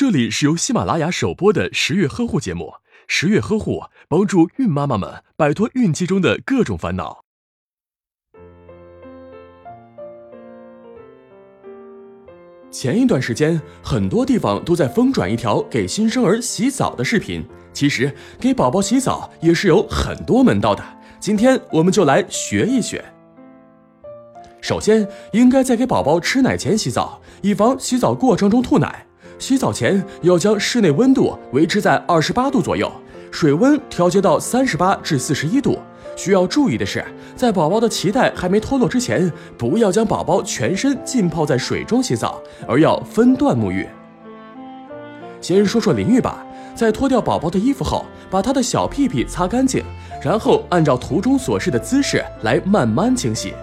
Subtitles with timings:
[0.00, 2.72] 这里是由喜马拉雅首播的十月呵护节目。
[3.06, 7.22] 十月呵护帮助孕妈妈们摆脱孕期中的各种烦恼。
[12.70, 17.44] 前一段时间，很多地方都在疯转一条给新生儿洗澡的视频。
[17.74, 18.10] 其实，
[18.40, 20.82] 给宝宝洗澡也是有很多门道的。
[21.20, 23.04] 今天我们就来学一学。
[24.62, 29.04] 首先，应该在给宝宝吃奶前洗澡，以防洗澡过程中吐奶。
[29.40, 32.92] 洗澡前要将室内温度维持在二十八度左右，
[33.32, 35.78] 水温调节到三十八至四十一度。
[36.14, 37.02] 需要注意的是，
[37.34, 43.88] 在宝宝的脐带还没脱落之前，不要将宝宝全身浸泡在水中洗澡，而要分段沐浴。
[45.40, 49.82] 先说说淋浴吧，在脱掉宝宝的衣服后，把他的小屁屁擦干净，
[50.22, 53.54] 然后按照图中所示的姿势来慢慢清洗。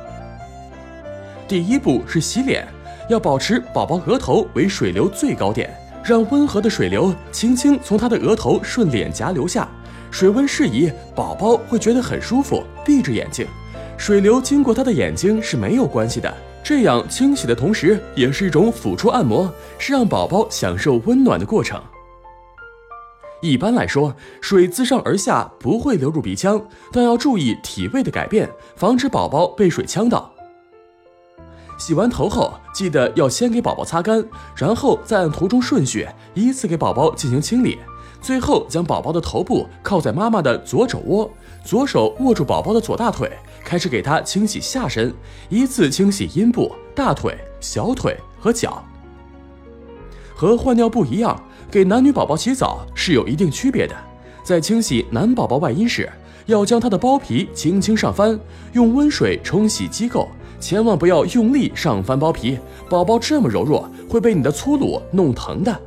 [1.47, 2.67] 第一步是洗脸。
[3.09, 9.67] 要保持宝宝额头为水流最高点，让温和的水流轻轻从他的额头顺脸颊流下，
[10.11, 12.63] 水温适宜，宝宝会觉得很舒服。
[12.85, 13.47] 闭着眼睛，
[13.97, 16.33] 水流经过他的眼睛是没有关系的。
[16.63, 21.81] 这样清洗的同时，也是一种抚触按摩，是让宝宝享受温暖的过程。
[23.41, 30.33] 一般来说，水自上而下不会流入鼻腔，但要注意体位的改变，防止宝宝被水呛到。
[31.77, 34.25] 洗完头后，记得要先给宝宝擦干，
[34.55, 37.77] 然后再按图中顺序依次给宝宝进行清理。
[38.19, 41.29] 最后将宝宝的头部靠在妈妈的左肘窝，
[41.63, 43.31] 左手握住宝宝的左大腿，
[43.63, 45.13] 开始给他清洗下身，
[45.49, 48.83] 依次清洗阴部、大腿、小腿和脚。
[50.35, 51.39] 和换尿布一样，
[51.69, 53.95] 给男女宝宝洗澡是有一定区别的。
[54.43, 56.09] 在清洗男宝宝外阴时，
[56.47, 58.39] 要将他的包皮轻轻上翻，
[58.73, 60.27] 用温水冲洗机构。
[60.59, 62.57] 千万不要用力上翻包皮，
[62.89, 65.79] 宝宝这么柔弱，会被你的粗鲁弄疼的。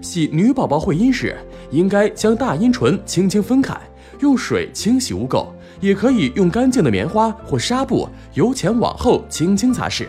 [0.00, 1.36] 洗女宝宝会阴时，
[1.70, 3.78] 应该将大阴唇轻轻分开，
[4.18, 5.46] 用水清洗污垢，
[5.80, 10.06] 也可以用干净的棉花或纱布由前往后轻轻擦拭。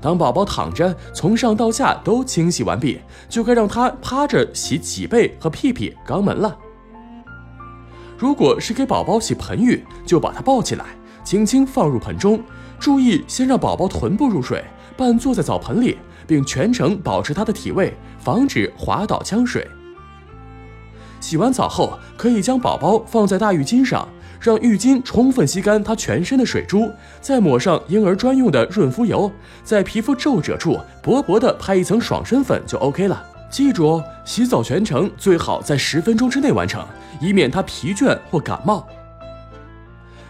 [0.00, 2.98] 当宝宝躺着，从上到下都清洗完毕，
[3.28, 6.58] 就该让他趴着洗脊背和屁屁、肛门了。
[8.16, 10.84] 如果是给宝宝洗盆浴，就把他抱起来。
[11.24, 12.40] 轻轻放入盆中，
[12.78, 14.62] 注意先让宝宝臀部入水，
[14.96, 19.66] 半坐在澡盆里，并全程保持他的体位，防止滑倒呛水。
[21.20, 24.06] 洗完澡后，可以将宝宝放在大浴巾上，
[24.38, 26.90] 让浴巾充分吸干他全身的水珠，
[27.22, 33.24] 再抹上婴儿专用的润肤油，在皮肤皱褶处薄薄的拍一层爽身粉就 OK 了。
[33.48, 36.84] 记住哦，洗澡全程最好在十分钟之内完成，
[37.20, 38.86] 以免他疲倦或感冒。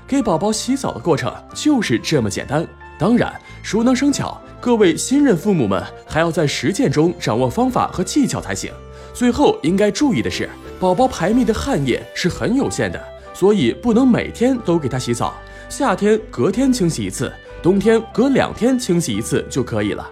[0.06, 2.66] 给宝宝洗澡的过程就是这么简单。
[2.98, 3.32] 当然，
[3.62, 8.72] 熟能生巧，各位新任父母们还要在实践中掌握方法和技巧才行。
[9.12, 10.48] 最后应该注意的是，
[10.78, 15.34] 宝宝排泌的汗液是很有限的，所以不能每天都给他洗澡。
[15.68, 17.32] 夏天隔天清洗一次，
[17.62, 20.08] 冬天隔两天清洗一次就可以了。